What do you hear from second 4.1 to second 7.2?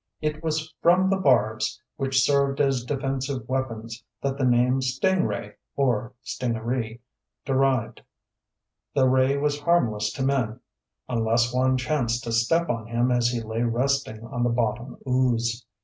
that the name sting ray, or stingaree,